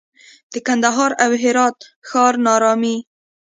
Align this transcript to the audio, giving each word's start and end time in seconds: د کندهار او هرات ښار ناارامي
د 0.53 0.55
کندهار 0.67 1.11
او 1.23 1.31
هرات 1.43 1.77
ښار 2.07 2.33
ناارامي 2.45 2.97